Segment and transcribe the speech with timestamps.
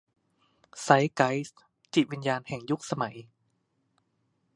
[0.83, 1.61] ไซท์ไกสท์-
[1.93, 3.15] จิตวิญญาณแห่งยุคสมัย